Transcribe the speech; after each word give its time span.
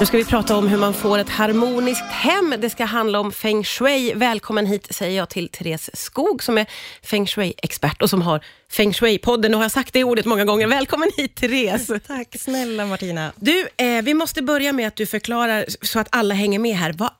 Nu 0.00 0.06
ska 0.06 0.16
vi 0.16 0.24
prata 0.24 0.56
om 0.56 0.68
hur 0.68 0.78
man 0.78 0.94
får 0.94 1.18
ett 1.18 1.28
harmoniskt 1.28 2.04
hem. 2.04 2.54
Det 2.58 2.70
ska 2.70 2.84
handla 2.84 3.20
om 3.20 3.32
feng 3.32 3.64
shui. 3.64 4.12
Välkommen 4.14 4.66
hit 4.66 4.86
säger 4.90 5.16
jag 5.16 5.28
till 5.28 5.48
Therese 5.48 5.90
Skog 5.94 6.42
som 6.42 6.58
är 6.58 6.66
feng 7.02 7.26
shui-expert 7.26 8.02
och 8.02 8.10
som 8.10 8.22
har 8.22 8.40
feng 8.70 8.92
shui-podden. 8.92 9.48
Nu 9.48 9.56
har 9.56 9.64
jag 9.64 9.70
sagt 9.70 9.92
det 9.92 10.04
ordet 10.04 10.24
många 10.24 10.44
gånger. 10.44 10.66
Välkommen 10.66 11.10
hit 11.16 11.34
Therese. 11.34 11.90
Tack 12.06 12.36
snälla 12.38 12.86
Martina. 12.86 13.32
Du, 13.36 13.68
eh, 13.76 14.02
vi 14.02 14.14
måste 14.14 14.42
börja 14.42 14.72
med 14.72 14.88
att 14.88 14.96
du 14.96 15.06
förklarar 15.06 15.64
så 15.82 15.98
att 15.98 16.08
alla 16.10 16.34
hänger 16.34 16.58
med 16.58 16.76
här. 16.76 16.92
Vad 16.92 17.10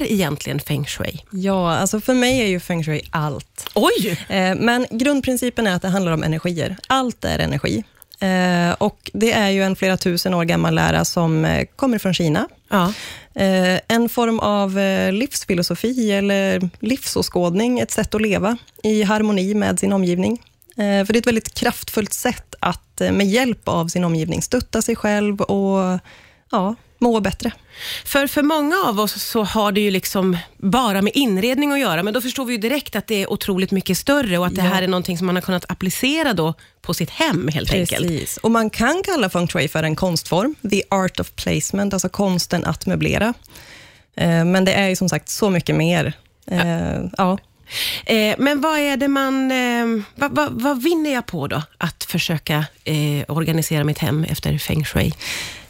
är 0.00 0.12
egentligen 0.12 0.60
feng 0.60 0.84
shui? 0.84 1.24
Ja, 1.30 1.76
alltså 1.76 2.00
för 2.00 2.14
mig 2.14 2.40
är 2.40 2.46
ju 2.46 2.60
feng 2.60 2.84
shui 2.84 3.02
allt. 3.10 3.70
Oj! 3.74 4.24
Eh, 4.28 4.54
men 4.54 4.86
grundprincipen 4.90 5.66
är 5.66 5.76
att 5.76 5.82
det 5.82 5.88
handlar 5.88 6.12
om 6.12 6.22
energier. 6.22 6.76
Allt 6.86 7.24
är 7.24 7.38
energi. 7.38 7.84
Eh, 8.20 8.72
och 8.78 9.10
Det 9.14 9.32
är 9.32 9.50
ju 9.50 9.62
en 9.62 9.76
flera 9.76 9.96
tusen 9.96 10.34
år 10.34 10.44
gammal 10.44 10.74
lära 10.74 11.04
som 11.04 11.44
eh, 11.44 11.66
kommer 11.76 11.98
från 11.98 12.14
Kina. 12.14 12.48
Ja. 12.68 12.92
Eh, 13.34 13.80
en 13.88 14.08
form 14.08 14.38
av 14.38 14.78
livsfilosofi 15.12 16.12
eller 16.12 16.70
livsåskådning, 16.80 17.78
ett 17.78 17.90
sätt 17.90 18.14
att 18.14 18.22
leva 18.22 18.56
i 18.82 19.02
harmoni 19.02 19.54
med 19.54 19.80
sin 19.80 19.92
omgivning. 19.92 20.42
För 20.76 21.12
Det 21.12 21.16
är 21.16 21.18
ett 21.18 21.26
väldigt 21.26 21.54
kraftfullt 21.54 22.12
sätt 22.12 22.54
att 22.60 23.00
med 23.12 23.26
hjälp 23.26 23.68
av 23.68 23.88
sin 23.88 24.04
omgivning 24.04 24.42
stötta 24.42 24.82
sig 24.82 24.96
själv 24.96 25.40
och 25.40 25.98
ja, 26.50 26.74
må 26.98 27.20
bättre. 27.20 27.52
För, 28.04 28.26
för 28.26 28.42
många 28.42 28.76
av 28.86 29.00
oss 29.00 29.22
så 29.22 29.44
har 29.44 29.72
det 29.72 29.80
ju 29.80 29.90
liksom 29.90 30.36
bara 30.56 31.02
med 31.02 31.12
inredning 31.16 31.72
att 31.72 31.78
göra, 31.80 32.02
men 32.02 32.14
då 32.14 32.20
förstår 32.20 32.44
vi 32.44 32.52
ju 32.52 32.58
direkt 32.58 32.96
att 32.96 33.06
det 33.06 33.22
är 33.22 33.32
otroligt 33.32 33.70
mycket 33.70 33.98
större 33.98 34.38
och 34.38 34.46
att 34.46 34.54
det 34.54 34.62
Ja. 34.64 34.68
här 34.68 34.82
är 34.82 34.88
någonting 34.88 35.18
som 35.18 35.26
man 35.26 35.36
har 35.36 35.42
kunnat 35.42 35.64
applicera 35.70 36.32
då 36.32 36.54
på 36.82 36.94
sitt 36.94 37.10
hem 37.10 37.48
helt 37.48 37.72
enkelt. 37.72 38.02
Precis. 38.08 38.36
Och 38.36 38.50
man 38.50 38.70
kan 38.70 39.02
kalla 39.02 39.28
feng 39.30 39.48
shui 39.48 39.68
för 39.68 39.82
en 39.82 39.96
konstform, 39.96 40.54
the 40.70 40.82
art 40.90 41.20
of 41.20 41.30
placement, 41.36 41.92
alltså 41.92 42.08
konsten 42.08 42.64
att 42.64 42.86
möblera. 42.86 43.34
Eh, 44.16 44.44
Men 44.44 44.64
det 44.64 44.72
är 44.72 44.88
ju 44.88 44.96
som 44.96 45.08
sagt 45.08 45.28
så 45.28 45.50
mycket 45.50 45.74
mer. 45.76 46.12
Eh, 46.50 47.00
ja. 47.18 47.38
Eh, 48.06 48.34
men 48.38 48.60
vad 48.60 48.78
är 48.78 48.96
det 48.96 49.08
man... 49.08 49.52
Vad, 50.14 50.34
vad, 50.34 50.52
vad 50.62 50.82
vinner 50.82 51.12
jag 51.14 51.26
på 51.26 51.46
då? 51.46 51.62
Att 51.78 52.04
försöka 52.04 52.64
organisera 53.28 53.84
mitt 53.84 53.98
hem 53.98 54.24
efter 54.24 54.58
feng 54.58 54.84
shui? 54.84 55.12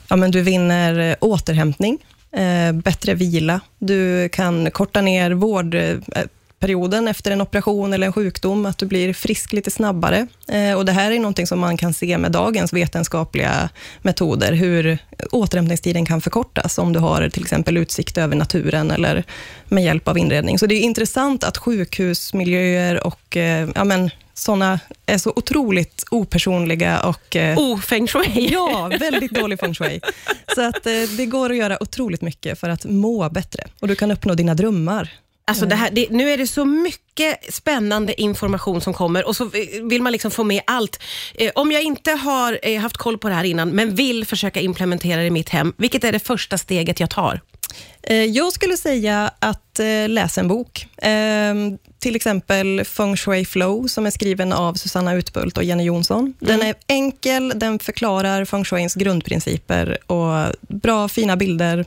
Ja, 0.09 0.17
men 0.17 0.31
du 0.31 0.43
vinner 0.43 0.99
eh, 1.11 1.17
återhämtning, 1.21 1.99
eh, 2.33 2.73
bättre 2.73 3.15
vila, 3.15 3.61
du 3.79 4.29
kan 4.29 4.71
korta 4.71 5.01
ner 5.01 5.31
vårdperioden 5.31 7.05
eh, 7.07 7.11
efter 7.11 7.31
en 7.31 7.41
operation 7.41 7.93
eller 7.93 8.07
en 8.07 8.13
sjukdom, 8.13 8.67
att 8.67 8.79
du 8.79 8.87
blir 8.87 9.13
frisk 9.13 9.53
lite 9.53 9.71
snabbare. 9.71 10.27
Eh, 10.49 10.73
Och 10.77 10.85
Det 10.85 10.93
här 10.93 11.11
är 11.11 11.19
någonting 11.19 11.47
som 11.47 11.59
man 11.61 11.77
kan 11.77 11.95
se 11.95 12.19
med 12.19 12.33
dagens 12.33 12.73
vetenskapliga 12.73 13.69
metoder, 14.03 14.53
hur 14.53 14.99
återhämtningstiden 15.33 16.07
kan 16.07 16.21
förkortas, 16.21 16.79
om 16.79 16.93
du 16.93 16.99
har 16.99 17.29
till 17.29 17.43
exempel 17.43 17.77
utsikt 17.77 18.19
över 18.19 18.37
naturen 18.37 18.91
eller 18.91 19.25
med 19.69 19.85
hjälp 19.85 20.09
av 20.09 20.19
inredning. 20.19 20.59
Så 20.59 20.67
det 20.67 20.75
är 20.75 20.81
intressant 20.81 21.45
att 21.45 21.57
sjukhusmiljöer 21.57 23.07
och 23.07 23.37
eh, 23.37 23.69
ja, 23.75 23.85
men, 23.85 24.11
sådana 24.39 24.81
är 25.07 25.19
så 25.19 25.33
otroligt 25.37 26.05
opersonliga 26.11 27.01
och 27.01 27.37
eh, 27.37 27.59
Oh, 27.59 27.81
feng 27.81 28.07
shui! 28.07 28.49
Ja, 28.53 28.91
väldigt 29.01 29.31
dålig 29.31 29.61
feng 29.61 29.75
shui. 29.75 30.01
Så 30.55 30.61
att, 30.69 30.87
eh, 30.87 31.03
det 31.17 31.27
går 31.27 31.51
att 31.51 31.57
göra 31.57 31.83
otroligt 31.83 32.23
mycket 32.23 32.61
för 32.61 32.69
att 32.69 32.85
må 32.85 33.29
bättre. 33.29 33.65
Och 33.81 33.89
du 33.89 33.95
kan 33.95 34.11
uppnå 34.11 34.35
dina 34.35 34.55
drömmar. 34.55 35.11
Alltså 35.49 35.67
det 35.67 35.75
här, 35.75 35.91
det, 35.91 36.11
nu 36.11 36.31
är 36.31 36.39
det 36.39 36.47
så 36.47 36.65
mycket 36.65 37.55
spännande 37.55 38.21
information 38.21 38.81
som 38.81 38.95
kommer 38.95 39.27
och 39.27 39.37
så 39.37 39.51
vill 39.83 40.03
man 40.03 40.13
liksom 40.13 40.31
få 40.31 40.45
med 40.45 40.63
allt. 40.67 41.03
Eh, 41.35 41.51
om 41.55 41.73
jag 41.73 41.83
inte 41.83 42.11
har 42.13 42.59
eh, 42.63 42.81
haft 42.81 42.97
koll 42.97 43.19
på 43.19 43.29
det 43.29 43.35
här 43.35 43.45
innan, 43.45 43.71
men 43.71 43.95
vill 43.95 44.25
försöka 44.25 44.61
implementera 44.61 45.21
det 45.21 45.27
i 45.27 45.31
mitt 45.31 45.49
hem, 45.49 45.73
vilket 45.77 46.05
är 46.05 46.13
det 46.13 46.19
första 46.19 46.59
steget 46.59 47.01
jag 47.01 47.11
tar? 47.11 47.41
Eh, 48.03 48.25
Jag 48.25 48.53
skulle 48.53 48.77
säga 48.77 49.31
att 49.39 49.79
eh, 49.79 50.09
läsa 50.09 50.41
en 50.41 50.49
bok. 50.49 50.87
Eh, 51.03 51.55
Till 51.99 52.17
exempel 52.17 52.85
Feng 52.85 53.17
Shui 53.17 53.45
Flow, 53.45 53.87
som 53.87 54.07
är 54.07 54.11
skriven 54.11 54.53
av 54.53 54.75
Susanna 54.75 55.15
Utbult 55.15 55.57
och 55.57 55.65
Jenny 55.65 55.83
Jonsson. 55.85 56.35
Den 56.39 56.63
är 56.63 56.75
enkel, 56.87 57.53
den 57.57 57.79
förklarar 57.79 58.45
feng 58.45 58.65
shuins 58.65 58.95
grundprinciper 58.95 59.99
och 60.13 60.55
bra, 60.69 61.09
fina 61.09 61.37
bilder. 61.37 61.85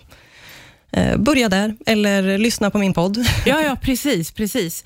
Eh, 0.92 1.18
Börja 1.18 1.50
där, 1.50 1.76
eller 1.86 2.38
lyssna 2.38 2.70
på 2.72 2.78
min 2.78 2.94
podd. 2.94 3.18
Ja, 3.46 3.62
ja 3.62 3.76
precis. 3.82 4.32
precis. 4.32 4.84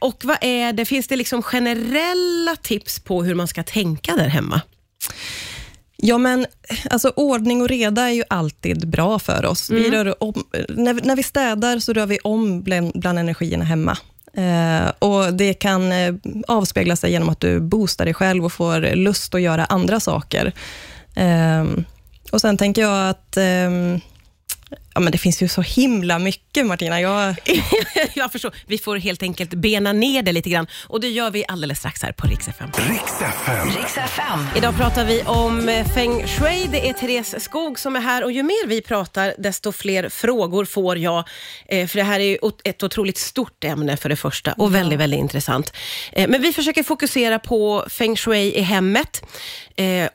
Och 0.00 0.24
vad 0.24 0.36
är 0.40 0.72
det, 0.72 0.84
Finns 0.84 1.08
det 1.08 1.16
liksom 1.16 1.42
generella 1.42 2.56
tips 2.62 2.98
på 3.00 3.22
hur 3.22 3.34
man 3.34 3.48
ska 3.48 3.62
tänka 3.62 4.16
där 4.16 4.28
hemma? 4.28 4.60
Ja, 6.02 6.18
men 6.18 6.46
alltså, 6.90 7.12
ordning 7.16 7.62
och 7.62 7.68
reda 7.68 8.02
är 8.02 8.12
ju 8.12 8.24
alltid 8.28 8.88
bra 8.88 9.18
för 9.18 9.46
oss. 9.46 9.70
Vi 9.70 9.90
rör 9.90 10.22
om, 10.22 10.44
när, 10.68 11.06
när 11.06 11.16
vi 11.16 11.22
städar 11.22 11.78
så 11.78 11.92
rör 11.92 12.06
vi 12.06 12.18
om 12.18 12.62
bland, 12.62 12.92
bland 12.94 13.18
energierna 13.18 13.64
hemma. 13.64 13.98
Eh, 14.34 14.90
och 14.98 15.34
Det 15.34 15.54
kan 15.54 15.92
eh, 15.92 16.14
avspegla 16.48 16.96
sig 16.96 17.10
genom 17.10 17.28
att 17.28 17.40
du 17.40 17.60
boostar 17.60 18.04
dig 18.04 18.14
själv 18.14 18.44
och 18.44 18.52
får 18.52 18.96
lust 18.96 19.34
att 19.34 19.42
göra 19.42 19.64
andra 19.64 20.00
saker. 20.00 20.52
Eh, 21.14 21.64
och 22.32 22.40
Sen 22.40 22.56
tänker 22.56 22.82
jag 22.82 23.10
att 23.10 23.36
ehm, 23.36 24.00
ja, 25.00 25.04
men 25.04 25.12
det 25.12 25.18
finns 25.18 25.42
ju 25.42 25.48
så 25.48 25.62
himla 25.62 26.18
mycket, 26.18 26.66
Martina. 26.66 27.00
Jag, 27.00 27.34
jag 28.14 28.32
förstår. 28.32 28.52
Vi 28.66 28.78
får 28.78 28.96
helt 28.96 29.22
enkelt 29.22 29.50
bena 29.54 29.92
ner 29.92 30.22
det 30.22 30.32
lite 30.32 30.50
grann 30.50 30.66
och 30.88 31.00
det 31.00 31.08
gör 31.08 31.30
vi 31.30 31.44
alldeles 31.48 31.78
strax 31.78 32.02
här 32.02 32.12
på 32.12 32.26
Rix 32.26 32.48
FM. 32.48 32.70
Riks 32.88 33.96
FM. 33.96 34.46
Idag 34.56 34.76
pratar 34.76 35.04
vi 35.04 35.22
om 35.22 35.68
eh, 35.68 35.86
feng 35.94 36.26
shui. 36.26 36.68
Det 36.72 36.88
är 36.88 36.92
Therese 36.92 37.34
Skog 37.44 37.78
som 37.78 37.96
är 37.96 38.00
här 38.00 38.24
och 38.24 38.32
ju 38.32 38.42
mer 38.42 38.66
vi 38.66 38.80
pratar, 38.82 39.34
desto 39.38 39.72
fler 39.72 40.08
frågor 40.08 40.64
får 40.64 40.98
jag. 40.98 41.24
Eh, 41.68 41.86
För 41.86 41.96
det 41.98 42.04
här 42.04 42.20
är 42.20 42.24
ju 42.24 42.38
ett 42.64 42.82
otroligt 42.82 43.18
stort 43.18 43.64
ämne 43.64 43.96
för 43.96 44.08
det 44.08 44.16
första 44.16 44.52
och 44.52 44.74
väldigt, 44.74 44.98
väldigt 44.98 45.20
intressant. 45.20 45.72
Eh, 46.12 46.28
Men 46.28 46.42
vi 46.42 46.52
försöker 46.52 46.82
fokusera 46.82 47.38
på 47.38 47.84
feng 47.90 48.16
shui 48.16 48.52
i 48.54 48.60
hemmet. 48.60 49.22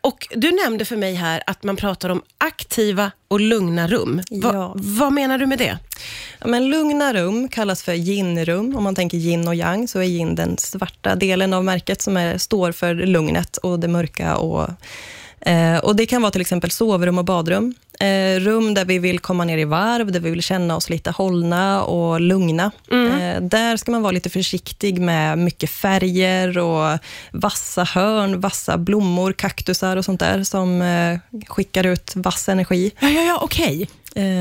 Och 0.02 0.28
du 0.36 0.52
nämnde 0.52 0.86
för 0.86 0.96
mig 0.98 1.14
här 1.16 1.44
att 1.48 1.64
man 1.64 1.76
pratar 1.76 2.10
om 2.10 2.22
aktiva 2.38 3.12
och 3.28 3.40
lugna 3.40 3.88
rum. 3.88 4.22
Va, 4.32 4.52
Ja. 4.54 4.75
Vad 4.78 5.14
menar 5.14 5.38
du 5.38 5.46
med 5.46 5.58
det? 5.58 5.78
Men 6.46 6.70
lugna 6.70 7.14
rum 7.14 7.48
kallas 7.50 7.84
för 7.84 7.94
yin-rum. 7.94 8.76
Om 8.78 8.84
man 8.84 8.96
tänker 8.96 9.18
yin 9.18 9.48
och 9.48 9.56
yang, 9.56 9.88
så 9.88 10.00
är 10.00 10.04
yin 10.04 10.36
den 10.36 10.58
svarta 10.58 11.16
delen 11.16 11.54
av 11.54 11.64
märket 11.64 12.02
som 12.02 12.18
är, 12.18 12.38
står 12.38 12.72
för 12.72 12.96
lugnet 12.96 13.58
och 13.58 13.80
det 13.80 13.88
mörka. 13.88 14.36
Och, 14.36 14.70
eh, 15.42 15.78
och 15.78 15.96
Det 15.96 16.06
kan 16.06 16.22
vara 16.22 16.32
till 16.32 16.42
exempel 16.42 16.72
sovrum 16.72 17.18
och 17.18 17.26
badrum. 17.26 17.74
Eh, 18.00 18.40
rum 18.40 18.74
där 18.74 18.86
vi 18.86 19.00
vill 19.00 19.20
komma 19.20 19.44
ner 19.46 19.58
i 19.58 19.66
varv, 19.66 20.12
där 20.12 20.20
vi 20.20 20.30
vill 20.30 20.44
känna 20.44 20.76
oss 20.76 20.90
lite 20.90 21.12
hållna 21.12 21.84
och 21.84 22.22
lugna. 22.22 22.72
Eh, 22.92 23.42
där 23.42 23.78
ska 23.78 23.92
man 23.92 24.02
vara 24.02 24.12
lite 24.12 24.30
försiktig 24.30 25.02
med 25.02 25.38
mycket 25.38 25.70
färger 25.70 26.58
och 26.58 27.00
vassa 27.32 27.84
hörn, 27.84 28.40
vassa 28.40 28.78
blommor, 28.78 29.32
kaktusar 29.34 29.98
och 29.98 30.06
sånt 30.06 30.20
där 30.20 30.44
som 30.44 30.82
eh, 30.82 31.20
skickar 31.48 31.86
ut 31.86 32.14
vass 32.16 32.50
energi. 32.50 32.92
Ja, 33.00 33.10
ja, 33.10 33.22
ja, 33.22 33.40
okej. 33.42 33.82
Eh, 33.82 33.88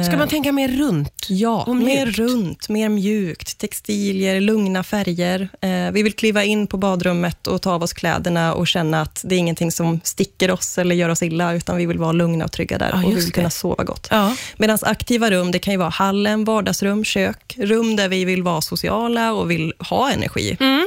Ska 0.07 0.17
man 0.17 0.29
tänka 0.29 0.53
mer 0.53 0.69
runt? 0.69 1.27
Ja, 1.29 1.73
mer 1.75 2.07
runt, 2.07 2.69
mer 2.69 2.89
mjukt. 2.89 3.59
Textilier, 3.59 4.41
lugna 4.41 4.85
färger. 4.85 5.49
Eh, 5.61 5.91
vi 5.93 6.03
vill 6.03 6.13
kliva 6.13 6.45
in 6.45 6.67
på 6.67 6.77
badrummet 6.77 7.47
och 7.47 7.63
ta 7.63 7.73
av 7.73 7.83
oss 7.83 7.93
kläderna 7.93 8.55
och 8.55 8.67
känna 8.69 9.01
att 9.03 9.21
det 9.25 9.35
är 9.35 9.39
ingenting 9.39 9.73
som 9.73 10.01
sticker 10.05 10.51
oss 10.51 10.79
eller 10.79 10.95
gör 10.95 11.09
oss 11.09 11.23
illa, 11.23 11.53
utan 11.55 11.77
vi 11.77 11.87
vill 11.87 11.99
vara 11.99 12.13
lugna 12.13 12.45
och 12.45 12.53
trygga 12.53 12.79
där 12.79 12.91
Ja, 12.93 12.97
och 13.05 13.11
vi 13.11 13.15
vill 13.15 13.25
det. 13.25 13.31
kunna 13.31 13.51
sova 13.51 13.85
gott. 13.85 14.09
Ja. 14.11 14.37
Medan 14.57 14.79
aktiva 14.83 15.31
rum, 15.31 15.51
det 15.51 15.59
kan 15.59 15.73
ju 15.73 15.79
vara 15.79 15.89
hallen, 15.89 16.45
vardagsrum, 16.45 17.05
kök, 17.05 17.55
rum 17.59 17.97
där 17.97 18.09
vi 18.09 18.25
vill 18.25 18.43
vara 18.43 18.61
sociala 18.61 19.33
och 19.33 19.51
vill 19.51 19.73
ha 19.79 20.11
energi. 20.11 20.57
Mm. 20.61 20.87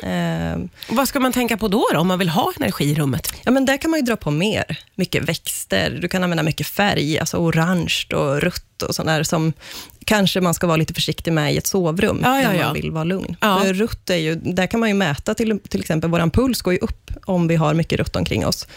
Eh, 0.62 0.70
Vad 0.96 1.08
ska 1.08 1.20
man 1.20 1.34
tänka 1.34 1.58
på 1.58 1.68
då, 1.68 1.88
då 1.94 2.00
om 2.00 2.08
man 2.08 2.20
vill 2.20 2.30
ha 2.30 2.54
energi 2.60 2.86
i 2.86 2.96
rummet? 2.96 3.34
Ja, 3.44 3.52
men 3.52 3.66
där 3.66 3.78
kan 3.78 3.92
man 3.92 4.00
ju 4.00 4.06
dra 4.06 4.16
på 4.16 4.32
mer. 4.32 4.80
Mycket 4.96 5.24
växter, 5.24 5.98
du 6.02 6.08
kan 6.08 6.24
använda 6.24 6.44
mycket 6.44 6.68
färg, 6.68 7.20
alltså 7.20 7.38
orange 7.38 7.94
och 8.14 8.42
rött 8.42 8.64
och 8.82 8.96
sånt 8.96 9.08
där 9.08 9.24
som 9.24 9.54
kanske 10.06 10.42
man 10.42 10.54
ska 10.54 10.68
vara 10.68 10.78
lite 10.78 10.94
försiktig 10.94 11.34
med 11.34 11.54
i 11.54 11.58
ett 11.58 11.68
sovrum, 11.68 12.20
Ja, 12.24 12.42
ja, 12.42 12.52
när 12.52 12.64
man 12.64 12.74
vill 12.74 12.92
vara 12.92 13.04
lugn. 13.04 13.36
Ja. 13.42 13.60
För 13.64 13.74
rött 13.74 14.10
är 14.10 14.16
ju, 14.16 14.36
där 14.36 14.68
kan 14.68 14.80
man 14.80 14.90
ju 14.90 14.96
mäta, 14.96 15.34
till, 15.34 15.60
till 15.70 15.80
exempel 15.80 16.10
vår 16.10 16.30
puls 16.30 16.62
går 16.62 16.74
ju 16.74 16.80
upp 16.80 17.12
om 17.26 17.48
vi 17.48 17.56
har 17.56 17.74
mycket 17.74 18.00
rött 18.00 18.16
omkring 18.16 18.46
oss. 18.46 18.68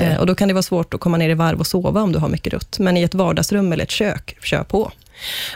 Eh, 0.00 0.16
och 0.20 0.26
Då 0.26 0.34
kan 0.34 0.48
det 0.48 0.54
vara 0.54 0.62
svårt 0.62 0.94
att 0.94 1.00
komma 1.00 1.16
ner 1.16 1.28
i 1.28 1.34
varv 1.34 1.60
och 1.60 1.66
sova 1.66 2.02
om 2.02 2.12
du 2.12 2.18
har 2.18 2.28
mycket 2.28 2.52
rött. 2.52 2.78
Men 2.78 2.96
i 2.96 3.02
ett 3.02 3.14
vardagsrum 3.14 3.72
eller 3.72 3.84
ett 3.84 3.90
kök, 3.90 4.36
kör 4.42 4.64
på. 4.64 4.92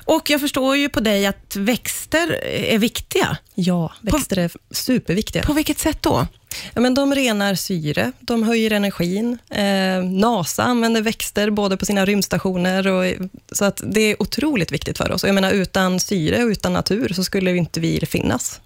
Och 0.04 0.30
jag 0.30 0.40
förstår 0.40 0.76
ju 0.76 0.88
på 0.88 1.00
dig 1.00 1.26
att 1.26 1.56
växter 1.56 2.44
är 2.44 2.78
viktiga. 2.78 3.36
Ja, 3.54 3.92
växter 4.00 4.38
är 4.38 4.50
superviktiga. 4.70 5.42
På 5.42 5.52
vilket 5.52 5.78
sätt 5.78 5.98
då? 6.00 6.26
Ja, 6.74 6.80
men 6.80 6.94
de 6.94 7.14
renar 7.14 7.54
syre, 7.54 8.12
de 8.20 8.42
höjer 8.42 8.70
energin. 8.70 9.38
Eh, 9.50 10.04
NASA 10.04 10.62
använder 10.62 11.02
växter 11.02 11.50
både 11.50 11.76
på 11.76 11.86
sina 11.86 12.06
rymdstationer, 12.06 12.86
och, 12.86 13.14
så 13.52 13.64
att 13.64 13.82
det 13.84 14.00
är 14.00 14.22
otroligt 14.22 14.72
viktigt 14.72 14.98
för 14.98 15.12
oss. 15.12 15.22
Och 15.22 15.28
Jag 15.28 15.34
menar, 15.34 15.50
utan 15.50 16.00
syre 16.00 16.44
och 16.44 16.48
utan 16.48 16.72
natur 16.72 17.12
så 17.12 17.24
skulle 17.24 17.56
inte 17.56 17.80
vi 17.80 18.06
finnas. 18.06 18.60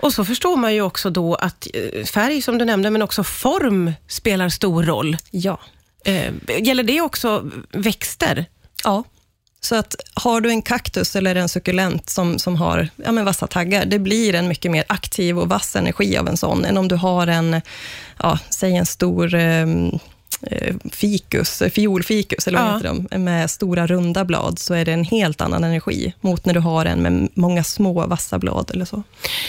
Och 0.00 0.12
så 0.12 0.24
förstår 0.24 0.56
man 0.56 0.74
ju 0.74 0.82
också 0.82 1.10
då 1.10 1.34
att 1.34 1.66
eh, 1.74 2.04
färg, 2.04 2.42
som 2.42 2.58
du 2.58 2.64
nämnde, 2.64 2.90
men 2.90 3.02
också 3.02 3.24
form 3.24 3.92
spelar 4.08 4.48
stor 4.48 4.82
roll. 4.82 5.16
Ja. 5.30 5.60
Eh, 6.04 6.32
gäller 6.58 6.82
det 6.82 7.00
också 7.00 7.50
växter? 7.72 8.46
Ja. 8.84 9.04
Så 9.60 9.74
att 9.74 9.94
har 10.14 10.40
du 10.40 10.50
en 10.50 10.62
kaktus 10.62 11.16
eller 11.16 11.34
en 11.34 11.48
suckulent 11.48 12.10
som, 12.10 12.38
som 12.38 12.56
har 12.56 12.88
ja, 12.96 13.12
men 13.12 13.24
vassa 13.24 13.46
taggar, 13.46 13.84
det 13.84 13.98
blir 13.98 14.34
en 14.34 14.48
mycket 14.48 14.70
mer 14.70 14.84
aktiv 14.88 15.38
och 15.38 15.48
vass 15.48 15.76
energi 15.76 16.16
av 16.18 16.28
en 16.28 16.36
sån, 16.36 16.64
än 16.64 16.76
om 16.76 16.88
du 16.88 16.94
har 16.94 17.26
en, 17.26 17.60
ja, 18.22 18.38
säg 18.50 18.76
en 18.76 18.86
stor 18.86 19.34
ehm, 19.34 19.98
eh, 20.42 20.74
fikus, 20.92 21.62
fiolfikus, 21.72 22.46
eller 22.46 22.58
vad 22.58 22.68
Ja. 22.70 22.76
heter 22.76 23.06
de, 23.10 23.18
med 23.24 23.50
stora 23.50 23.86
runda 23.86 24.24
blad, 24.24 24.58
så 24.58 24.74
är 24.74 24.84
det 24.84 24.92
en 24.92 25.04
helt 25.04 25.40
annan 25.40 25.64
energi 25.64 26.12
mot 26.20 26.44
när 26.44 26.54
du 26.54 26.60
har 26.60 26.84
en 26.86 27.02
med 27.02 27.28
många 27.34 27.64
små 27.64 28.06
vassa 28.06 28.38
blad 28.38 28.70
eller 28.74 28.84
så. 28.84 29.02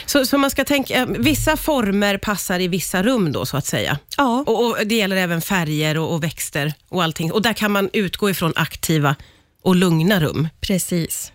Så, 0.05 0.25
så 0.25 0.37
man 0.37 0.49
ska 0.49 0.65
tänka, 0.65 0.95
eh, 0.95 1.05
vissa 1.07 1.57
former 1.57 2.17
passar 2.17 2.59
i 2.59 2.67
vissa 2.67 3.03
rum 3.03 3.31
då, 3.31 3.45
så 3.45 3.57
att 3.57 3.65
säga. 3.65 3.99
Ja, 4.17 4.43
Och, 4.47 4.65
och 4.65 4.77
Det 4.85 4.95
gäller 4.95 5.15
även 5.15 5.41
färger 5.41 5.97
och, 5.97 6.13
och 6.13 6.23
växter 6.23 6.73
och 6.89 7.03
allting. 7.03 7.31
Och 7.31 7.41
där 7.41 7.53
kan 7.53 7.71
man 7.71 7.89
utgå 7.93 8.29
ifrån 8.29 8.53
aktiva 8.55 9.15
och 9.61 9.75
lugna 9.75 10.19
rum. 10.19 10.47
precis. 10.61 11.31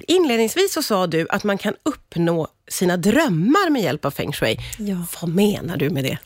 Inledningsvis 0.00 0.72
så 0.72 0.82
sa 0.82 1.06
du 1.06 1.26
att 1.30 1.44
man 1.44 1.58
kan 1.58 1.74
uppnå 1.82 2.48
sina 2.68 2.96
drömmar 2.96 3.70
med 3.70 3.82
hjälp 3.82 4.04
av 4.04 4.10
feng 4.10 4.32
shui. 4.32 4.56
Ja. 4.78 4.96
Vad 5.20 5.30
menar 5.30 5.76
du 5.76 5.90
med 5.90 6.04
det? 6.04 6.18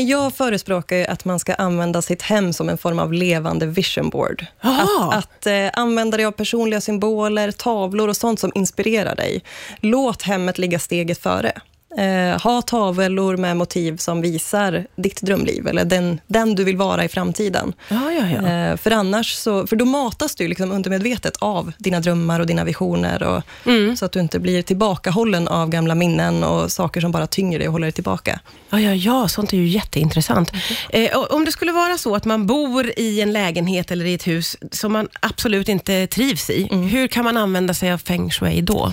Jag 0.00 0.34
förespråkar 0.34 0.96
ju 0.96 1.04
att 1.04 1.24
man 1.24 1.38
ska 1.38 1.54
använda 1.54 2.02
sitt 2.02 2.22
hem 2.22 2.52
som 2.52 2.68
en 2.68 2.78
form 2.78 2.98
av 2.98 3.12
levande 3.12 3.66
vision 3.66 4.10
board. 4.10 4.46
Att, 4.60 5.14
att 5.14 5.46
eh, 5.46 5.70
använda 5.72 6.16
dig 6.16 6.26
av 6.26 6.32
personliga 6.32 6.80
symboler, 6.80 7.50
tavlor 7.50 8.08
och 8.08 8.16
sånt 8.16 8.40
som 8.40 8.52
inspirerar 8.54 9.16
dig. 9.16 9.42
Låt 9.80 10.22
hemmet 10.22 10.58
ligga 10.58 10.78
steget 10.78 11.22
före. 11.22 11.52
Eh, 11.98 12.40
ha 12.42 12.62
tavlor 12.62 13.36
med 13.36 13.56
motiv 13.56 13.96
som 13.96 14.20
visar 14.22 14.86
ditt 14.96 15.22
drömliv, 15.22 15.66
eller 15.66 15.84
den, 15.84 16.20
den 16.26 16.54
du 16.54 16.64
vill 16.64 16.76
vara 16.76 17.04
i 17.04 17.08
framtiden. 17.08 17.72
Ja, 17.88 18.12
ja, 18.12 18.26
ja. 18.42 18.48
Eh, 18.48 18.76
för 18.76 18.90
annars 18.90 19.32
så, 19.34 19.66
för 19.66 19.76
då 19.76 19.84
matas 19.84 20.34
du 20.34 20.48
liksom 20.48 20.72
undermedvetet 20.72 21.36
av 21.36 21.72
dina 21.78 22.00
drömmar 22.00 22.40
och 22.40 22.46
dina 22.46 22.64
visioner, 22.64 23.22
och, 23.22 23.42
Mm. 23.66 23.96
så 23.96 24.04
att 24.04 24.12
du 24.12 24.20
inte 24.20 24.38
blir 24.38 24.62
tillbakahållen 24.62 25.48
av 25.48 25.68
gamla 25.70 25.94
minnen 25.94 26.44
och 26.44 26.72
saker 26.72 27.00
som 27.00 27.12
bara 27.12 27.26
tynger 27.26 27.58
dig 27.58 27.68
och 27.68 27.72
håller 27.72 27.86
dig 27.86 27.92
tillbaka. 27.92 28.40
Ja, 28.70 28.80
ja, 28.80 28.94
ja, 28.94 29.28
sånt 29.28 29.52
är 29.52 29.56
ju 29.56 29.66
jätteintressant. 29.68 30.52
Eh, 30.90 31.18
och 31.18 31.32
om 31.34 31.44
det 31.44 31.52
skulle 31.52 31.72
vara 31.72 31.98
så 31.98 32.14
att 32.14 32.24
man 32.24 32.46
bor 32.46 32.92
i 32.96 33.20
en 33.20 33.32
lägenhet 33.32 33.90
eller 33.90 34.04
i 34.04 34.14
ett 34.14 34.26
hus 34.26 34.56
som 34.72 34.92
man 34.92 35.08
absolut 35.20 35.68
inte 35.68 36.06
trivs 36.06 36.50
i, 36.50 36.68
hur 36.90 37.08
kan 37.08 37.24
man 37.24 37.36
använda 37.36 37.74
sig 37.74 37.92
av 37.92 37.98
feng 37.98 38.30
shui 38.30 38.60
då? 38.60 38.92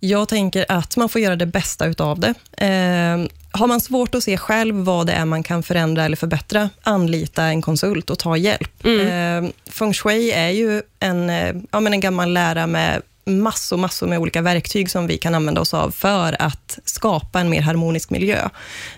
Jag 0.00 0.28
tänker 0.28 0.66
att 0.68 0.96
man 0.96 1.08
får 1.08 1.20
göra 1.20 1.36
det 1.36 1.46
bästa 1.46 1.86
utav 1.86 2.20
det. 2.20 2.34
Eh, 2.66 3.30
har 3.52 3.66
man 3.66 3.80
svårt 3.80 4.14
att 4.14 4.22
se 4.22 4.36
själv 4.36 4.74
vad 4.74 5.06
det 5.06 5.12
är 5.12 5.24
man 5.24 5.42
kan 5.42 5.62
förändra 5.62 6.04
eller 6.04 6.16
förbättra, 6.16 6.70
anlita 6.82 7.44
en 7.44 7.62
konsult 7.62 8.10
och 8.10 8.18
ta 8.18 8.36
hjälp. 8.36 8.86
Eh, 8.86 9.50
feng 9.70 9.92
shui 9.92 10.30
är 10.30 10.48
ju 10.48 10.82
en, 11.00 11.30
eh, 11.30 11.54
ja, 11.70 11.80
men 11.80 11.92
en 11.92 12.00
gammal 12.00 12.32
lära 12.32 12.66
med 12.66 13.02
massor, 13.30 13.76
massor 13.76 14.06
med 14.06 14.18
olika 14.18 14.42
verktyg 14.42 14.90
som 14.90 15.06
vi 15.06 15.18
kan 15.18 15.34
använda 15.34 15.60
oss 15.60 15.74
av 15.74 15.90
för 15.90 16.42
att 16.42 16.78
skapa 16.84 17.40
en 17.40 17.50
mer 17.50 17.60
harmonisk 17.60 18.10
miljö. 18.10 18.48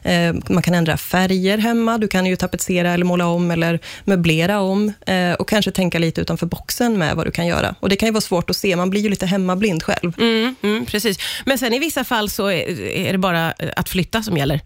Eh, 0.02 0.34
man 0.48 0.62
kan 0.62 0.74
ändra 0.74 0.96
färger 0.96 1.58
hemma, 1.58 1.98
du 1.98 2.08
kan 2.08 2.26
ju 2.26 2.36
tapetsera 2.36 2.92
eller 2.92 3.04
måla 3.04 3.26
om 3.26 3.50
eller 3.50 3.78
möblera 4.04 4.60
om 4.60 4.92
eh, 5.06 5.32
och 5.32 5.48
kanske 5.48 5.70
tänka 5.70 5.98
lite 5.98 6.20
utanför 6.20 6.46
boxen 6.46 6.98
med 6.98 7.16
vad 7.16 7.26
du 7.26 7.30
kan 7.30 7.46
göra. 7.46 7.74
Och 7.80 7.88
Det 7.88 7.96
kan 7.96 8.06
ju 8.06 8.12
vara 8.12 8.20
svårt 8.20 8.50
att 8.50 8.56
se, 8.56 8.76
man 8.76 8.90
blir 8.90 9.00
ju 9.00 9.08
lite 9.08 9.26
hemmablind 9.26 9.82
själv. 9.82 10.12
Mm, 10.18 10.54
mm, 10.62 10.86
precis. 10.86 11.18
Men 11.44 11.58
sen 11.58 11.74
i 11.74 11.78
vissa 11.78 12.04
fall 12.04 12.30
så 12.30 12.50
är, 12.50 13.12
det 13.12 13.18
bara 13.18 13.54
att 13.76 13.88
flytta 13.88 14.22
som 14.22 14.36
gäller. 14.36 14.60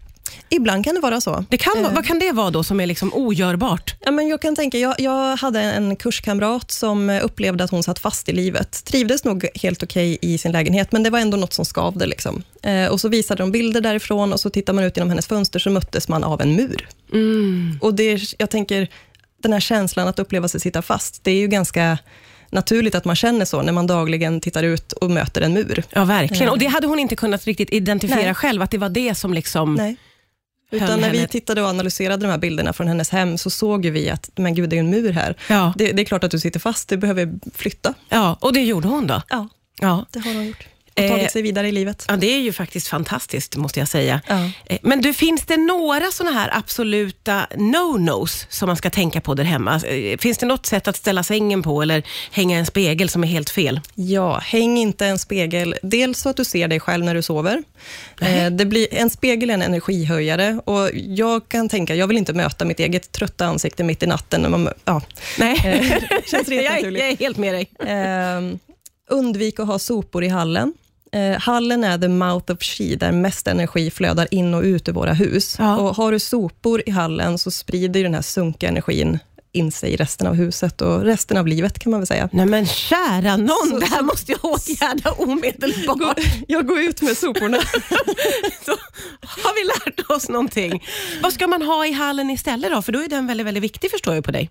Ibland 0.49 0.85
kan 0.85 0.95
det 0.95 1.01
vara 1.01 1.21
så. 1.21 1.45
Det 1.49 1.57
kan, 1.57 1.85
Eh. 1.85 1.93
Vad 1.93 2.05
kan 2.05 2.19
det 2.19 2.31
vara 2.31 2.49
då 2.49 2.63
som 2.63 2.79
är 2.79 2.85
liksom 2.85 3.13
ogörbart? 3.13 3.95
Ja, 3.99 4.11
men 4.11 4.27
jag 4.27 4.41
kan 4.41 4.55
tänka, 4.55 4.77
jag, 4.77 4.95
jag 4.99 5.35
hade 5.37 5.59
en 5.59 5.95
kurskamrat 5.95 6.71
som 6.71 7.09
eh, 7.09 7.25
upplevde 7.25 7.63
att 7.63 7.71
hon 7.71 7.83
satt 7.83 7.99
fast 7.99 8.29
i 8.29 8.33
livet. 8.33 8.83
Trivdes 8.85 9.23
nog 9.23 9.47
helt 9.55 9.83
okej 9.83 10.17
i 10.21 10.37
sin 10.37 10.51
lägenhet, 10.51 10.91
men 10.91 11.03
det 11.03 11.09
var 11.09 11.19
ändå 11.19 11.37
något 11.37 11.53
som 11.53 11.65
skavde. 11.65 12.05
Liksom. 12.05 12.43
Eh, 12.63 12.87
och 12.87 13.01
Så 13.01 13.09
visade 13.09 13.43
de 13.43 13.51
bilder 13.51 13.81
därifrån 13.81 14.33
och 14.33 14.39
så 14.39 14.49
tittar 14.49 14.73
man 14.73 14.83
ut 14.83 14.97
genom 14.97 15.09
hennes 15.09 15.27
fönster 15.27 15.59
så 15.59 15.69
möttes 15.69 16.07
man 16.07 16.23
av 16.23 16.41
en 16.41 16.55
mur. 16.55 16.89
Mm. 17.13 17.79
Och 17.81 17.93
det, 17.93 18.19
jag 18.37 18.49
tänker, 18.49 18.87
den 19.43 19.53
här 19.53 19.59
känslan 19.59 20.07
att 20.07 20.19
uppleva 20.19 20.47
sig 20.47 20.59
sitta 20.59 20.81
fast, 20.81 21.23
det 21.23 21.31
är 21.31 21.39
ju 21.39 21.47
ganska 21.47 21.97
naturligt 22.49 22.95
att 22.95 23.05
man 23.05 23.15
känner 23.15 23.45
så 23.45 23.61
när 23.61 23.73
man 23.73 23.87
dagligen 23.87 24.41
tittar 24.41 24.63
ut 24.63 24.91
och 24.91 25.11
möter 25.11 25.41
en 25.41 25.53
mur. 25.53 25.83
Ja, 25.89 26.05
verkligen. 26.05 26.47
Eh. 26.47 26.51
Och 26.51 26.59
det 26.59 26.65
hade 26.65 26.87
hon 26.87 26.99
inte 26.99 27.15
kunnat 27.15 27.45
riktigt 27.45 27.73
identifiera 27.73 28.21
Nej. 28.21 28.33
själv, 28.33 28.61
att 28.61 28.71
det 28.71 28.77
var 28.77 28.89
det 28.89 29.15
som 29.15 29.33
liksom... 29.33 29.75
Nej. 29.75 29.97
Utan 30.71 30.99
när 30.99 31.11
vi 31.11 31.27
tittade 31.27 31.61
och 31.61 31.67
analyserade 31.67 32.25
de 32.25 32.29
här 32.31 32.37
bilderna 32.37 32.73
från 32.73 32.87
hennes 32.87 33.09
hem, 33.09 33.37
så 33.37 33.49
såg 33.49 33.85
vi 33.85 34.09
att, 34.09 34.29
men 34.35 34.55
gud, 34.55 34.69
det 34.69 34.75
är 34.75 34.79
en 34.79 34.89
mur 34.89 35.11
här. 35.11 35.35
Ja. 35.49 35.73
Det, 35.77 35.91
det 35.91 36.01
är 36.01 36.05
klart 36.05 36.23
att 36.23 36.31
du 36.31 36.39
sitter 36.39 36.59
fast, 36.59 36.89
du 36.89 36.97
behöver 36.97 37.33
flytta. 37.53 37.93
ja, 38.09 38.37
och 38.41 38.53
det 38.53 38.61
gjorde 38.63 38.87
hon 38.87 39.07
då? 39.07 39.21
Ja, 39.29 39.47
Ja. 39.81 40.05
det 40.11 40.19
har 40.19 40.33
hon 40.33 40.45
gjort. 40.47 40.67
Och 40.97 41.03
Eh, 41.03 41.09
tagit 41.11 41.31
sig 41.31 41.41
vidare 41.41 41.67
i 41.67 41.71
livet. 41.71 42.05
Ja, 42.07 42.15
det 42.15 42.27
är 42.33 42.39
ju 42.39 42.53
faktiskt 42.53 42.87
fantastiskt, 42.87 43.55
måste 43.55 43.79
jag 43.79 43.87
säga. 43.87 44.21
Ja. 44.27 44.49
Eh, 44.65 44.77
Men 44.81 45.01
du, 45.01 45.13
finns 45.13 45.41
det 45.45 45.57
några 45.57 46.11
såna 46.11 46.31
här 46.31 46.49
absoluta 46.57 47.47
no-nos 47.55 48.45
som 48.49 48.67
man 48.67 48.77
ska 48.77 48.89
tänka 48.89 49.21
på 49.21 49.33
där 49.33 49.43
hemma? 49.43 49.75
Eh, 49.75 50.17
Finns 50.17 50.37
det 50.37 50.45
något 50.45 50.65
sätt 50.65 50.87
att 50.87 50.95
ställa 50.97 51.23
sängen 51.23 51.63
på 51.63 51.81
eller 51.81 52.03
hänga 52.31 52.57
en 52.57 52.65
spegel 52.65 53.09
som 53.09 53.23
är 53.23 53.27
helt 53.27 53.49
fel? 53.49 53.81
Ja, 53.95 54.37
häng 54.37 54.77
inte 54.77 55.05
en 55.05 55.19
spegel. 55.19 55.75
Dels 55.83 56.19
så 56.19 56.29
att 56.29 56.37
du 56.37 56.45
ser 56.45 56.67
dig 56.67 56.79
själv 56.79 57.05
när 57.05 57.15
du 57.15 57.21
sover. 57.21 57.63
Det 58.51 58.65
blir, 58.65 58.87
en 58.93 59.09
spegel 59.09 59.49
är 59.49 59.53
en 59.53 59.61
energihöjare 59.61 60.61
och 60.65 60.89
jag 60.93 61.49
kan 61.49 61.69
tänka, 61.69 61.95
jag 61.95 62.07
vill 62.07 62.17
inte 62.17 62.33
möta 62.33 62.65
mitt 62.65 62.79
eget 62.79 63.11
trötta 63.11 63.45
ansikte 63.45 63.83
mitt 63.83 64.03
i 64.03 64.07
natten. 64.07 64.41
När 64.41 64.49
man, 64.49 64.69
ja, 64.85 65.01
Nej, 65.39 65.55
känns 66.25 66.47
rent 66.49 66.65
jag, 66.65 66.73
naturligt. 66.75 66.99
jag 67.03 67.09
är 67.11 67.17
helt 67.17 67.37
med 67.37 67.53
dig. 67.53 67.67
Eh, 67.79 68.57
undvik 69.09 69.59
att 69.59 69.67
ha 69.67 69.79
sopor 69.79 70.23
i 70.23 70.27
hallen. 70.27 70.73
Eh, 71.17 71.39
hallen 71.39 71.83
är 71.83 71.97
the 71.97 72.07
mouth 72.07 72.51
of 72.53 72.61
chi, 72.61 72.95
där 72.95 73.11
mest 73.11 73.47
energi 73.47 73.91
flödar 73.91 74.27
in 74.31 74.53
och 74.53 74.63
ut 74.63 74.89
ur 74.89 74.93
våra 74.93 75.13
hus. 75.13 75.55
Ja. 75.59 75.77
Och 75.77 75.95
har 75.95 76.11
du 76.11 76.19
sopor 76.19 76.83
i 76.85 76.91
hallen 76.91 77.37
så 77.37 77.51
sprider 77.51 78.03
den 78.03 78.13
här 78.13 78.21
sunkiga 78.21 78.69
energin 78.69 79.19
in 79.51 79.71
sig 79.71 79.89
i 79.93 79.95
resten 79.95 80.27
av 80.27 80.33
huset 80.35 80.81
och 80.81 81.01
resten 81.01 81.37
av 81.37 81.47
livet 81.47 81.79
kan 81.79 81.91
man 81.91 81.99
väl 81.99 82.07
säga. 82.07 82.29
Nej 82.31 82.45
men 82.45 82.65
kära 82.65 83.37
någon, 83.37 83.69
Så- 83.69 83.79
det 83.79 83.85
här 83.85 84.01
måste 84.01 84.31
jag 84.31 84.45
åtgärda 84.45 85.11
omedelbart. 85.11 86.19
Jag 86.47 86.67
går 86.67 86.79
ut 86.79 87.01
med 87.01 87.17
soporna. 87.17 87.57
Så 88.65 88.71
har 89.21 89.53
vi 89.55 89.67
lärt 89.67 90.09
oss 90.11 90.29
någonting. 90.29 90.83
Vad 91.21 91.33
ska 91.33 91.47
man 91.47 91.61
ha 91.61 91.85
i 91.85 91.91
hallen 91.91 92.29
istället 92.29 92.71
då? 92.71 92.81
För 92.81 92.91
då 92.91 92.99
är 93.03 93.07
den 93.07 93.27
väldigt, 93.27 93.47
väldigt 93.47 93.63
viktig 93.63 93.91
förstår 93.91 94.15
jag 94.15 94.23
på 94.23 94.31
dig. 94.31 94.49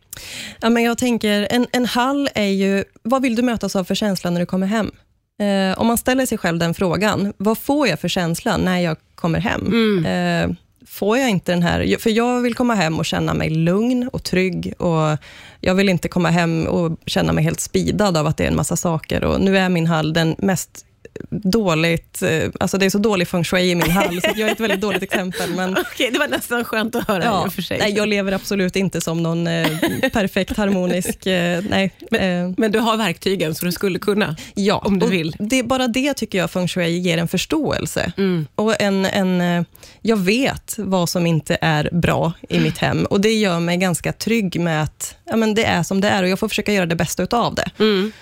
Ja, 0.60 0.70
men 0.70 0.82
jag 0.82 0.98
tänker, 0.98 1.48
en, 1.50 1.66
en 1.72 1.86
hall 1.86 2.28
är 2.34 2.44
ju, 2.48 2.84
vad 3.02 3.22
vill 3.22 3.36
du 3.36 3.42
mötas 3.42 3.76
av 3.76 3.84
för 3.84 3.94
känsla 3.94 4.30
när 4.30 4.40
du 4.40 4.46
kommer 4.46 4.66
hem? 4.66 4.90
Eh, 5.38 5.78
om 5.78 5.87
man 5.87 5.99
ställer 5.99 6.26
sig 6.26 6.38
själv 6.38 6.59
den 6.59 6.75
frågan, 6.75 7.33
vad 7.37 7.59
får 7.59 7.88
jag 7.88 8.00
för 8.00 8.09
känsla 8.09 8.57
när 8.57 8.78
jag 8.78 8.97
kommer 9.14 9.38
hem? 9.40 9.64
Eh, 10.05 10.57
får 10.87 11.19
jag 11.19 11.31
inte 11.31 11.52
den 11.52 11.62
här, 11.62 11.97
för 11.99 12.11
jag 12.11 12.40
vill 12.40 12.55
komma 12.55 12.75
hem 12.75 12.99
och 12.99 13.05
känna 13.05 13.35
mig 13.35 13.50
lugn 13.50 14.09
och 14.12 14.23
trygg 14.23 14.75
och 14.78 15.19
jag 15.61 15.75
vill 15.75 15.88
inte 15.88 16.09
komma 16.09 16.31
hem 16.31 16.66
och 16.66 16.99
känna 17.07 17.33
mig 17.33 17.45
helt 17.45 17.61
speedad 17.61 18.16
av 18.16 18.26
att 18.26 18.37
det 18.37 18.45
är 18.45 18.49
en 18.49 18.57
massa 18.57 18.76
saker 18.76 19.25
och 19.25 19.40
nu 19.40 19.59
är 19.59 19.69
min 19.69 19.87
hall 19.87 20.12
den 20.12 20.37
mest 20.38 20.87
dåligt, 21.30 22.22
eh, 22.22 22.50
alltså 22.60 22.78
det 22.78 22.86
är 22.86 22.90
så 22.90 22.98
dålig 22.98 23.28
feng 23.28 23.44
shui 23.44 23.70
i 23.70 23.75
min 23.75 23.90
hall, 23.90 24.20
så 24.20 24.30
jag 24.36 24.48
är 24.48 24.52
ett 24.52 24.60
väldigt 24.60 24.80
dåligt 24.80 25.02
exempel, 25.02 25.50
men 25.50 25.76
Okej, 25.92 26.10
det 26.12 26.18
var 26.18 26.28
nästan 26.28 26.64
skönt 26.64 26.94
att 26.94 27.08
höra 27.08 27.40
och 27.40 27.52
för 27.52 27.62
sig. 27.62 27.78
nej, 27.78 27.92
jag 27.96 28.08
lever 28.08 28.32
absolut 28.32 28.76
inte 28.76 29.00
som 29.00 29.22
någon 29.22 29.46
eh, 29.46 29.68
perfekt 30.12 30.56
harmonisk... 30.56 31.26
Eh, 31.26 31.62
nej, 31.70 31.92
eh, 32.12 32.50
Men 32.56 32.72
du 32.72 32.78
har 32.78 32.96
verktygen 32.96 33.54
så 33.54 33.66
du 33.66 33.72
skulle 33.72 33.98
kunna. 33.98 34.36
ja, 34.54 34.78
om 34.78 34.98
du 34.98 35.06
vill. 35.06 35.36
Det, 35.38 35.62
bara 35.62 35.88
det 35.88 36.14
tycker 36.14 36.38
jag 36.38 36.50
feng 36.50 36.68
shui 36.68 36.98
ger 36.98 37.18
en 37.18 37.28
förståelse. 37.28 38.12
Mm. 38.16 38.46
Och 38.54 38.80
en, 38.82 39.04
en, 39.04 39.40
eh, 39.40 39.64
jag 40.02 40.16
vet 40.16 40.75
vad 40.78 41.08
som 41.08 41.26
inte 41.26 41.58
är 41.60 41.88
bra 41.92 42.32
i 42.48 42.60
mitt 42.60 42.78
hem 42.78 43.04
och 43.04 43.20
det 43.20 43.32
gör 43.32 43.60
mig 43.60 43.76
ganska 43.76 44.12
trygg 44.12 44.60
med 44.60 44.82
att 44.82 45.16
ja, 45.26 45.37
men 45.37 45.54
det 45.54 45.64
är 45.64 45.83
som 45.83 46.00
det 46.00 46.09
är 46.09 46.23
och 46.23 46.28
jag 46.28 46.38
får 46.38 46.49
försöka 46.49 46.73
göra 46.73 46.87
det 46.87 46.97
bästa 46.97 47.23
utav 47.23 47.54
det. 47.54 47.71
Mm. 47.78 48.12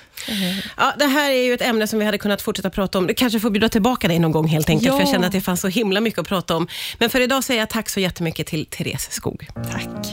Ja, 0.77 0.93
det 0.99 1.07
här 1.07 1.31
är 1.31 1.43
ju 1.45 1.55
ett 1.55 1.63
ämne 1.63 1.87
som 1.87 1.99
vi 1.99 2.05
hade 2.05 2.19
kunnat 2.19 2.43
fortsätta 2.43 2.71
prata 2.71 2.99
om. 2.99 3.07
Du 3.07 3.15
kanske 3.15 3.41
får 3.41 3.51
bjuda 3.51 3.69
tillbaka 3.69 4.09
dig 4.09 4.19
någon 4.19 4.33
gång 4.33 4.49
helt 4.49 4.69
enkelt, 4.69 4.87
Ja. 4.87 4.93
för 4.93 5.01
jag 5.01 5.09
känner 5.09 5.27
att 5.27 5.33
det 5.33 5.41
fanns 5.41 5.61
så 5.61 5.69
himla 5.69 6.01
mycket 6.01 6.19
att 6.21 6.29
prata 6.29 6.57
om. 6.57 6.69
Men 6.99 7.11
för 7.11 7.21
idag 7.21 7.45
säger 7.45 7.61
jag 7.61 7.71
tack 7.71 7.89
så 7.91 8.01
jättemycket 8.01 8.47
till 8.47 8.67
Therese 8.67 9.09
Skog. 9.13 9.49
Tack. 9.73 10.07